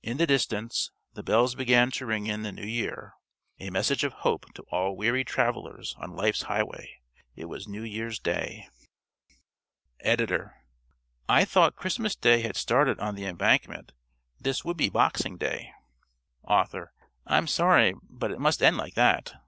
In 0.00 0.18
the 0.18 0.28
distance 0.28 0.92
the 1.14 1.24
bells 1.24 1.56
began 1.56 1.90
to 1.90 2.06
ring 2.06 2.28
in 2.28 2.42
the 2.44 2.52
New 2.52 2.62
Year. 2.64 3.14
A 3.58 3.68
message 3.70 4.04
of 4.04 4.12
hope 4.22 4.46
to 4.54 4.62
all 4.70 4.94
weary 4.96 5.24
travellers 5.24 5.96
on 5.98 6.14
life's 6.14 6.42
highway. 6.42 7.00
It 7.34 7.46
was 7.46 7.66
New 7.66 7.82
Year's 7.82 8.20
Day! 8.20 8.68
(~Editor.~ 9.98 10.54
I 11.28 11.44
thought 11.44 11.74
Christmas 11.74 12.14
Day 12.14 12.42
had 12.42 12.54
started 12.54 13.00
on 13.00 13.16
the 13.16 13.26
Embankment. 13.26 13.90
This 14.40 14.64
would 14.64 14.76
be 14.76 14.88
Boxing 14.88 15.36
Day. 15.36 15.72
~Author.~ 16.44 16.92
_I'm 17.26 17.48
sorry, 17.48 17.92
but 18.08 18.30
it 18.30 18.38
must 18.38 18.62
end 18.62 18.76
like 18.76 18.94
that. 18.94 19.32